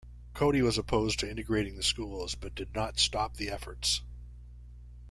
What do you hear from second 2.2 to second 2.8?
but did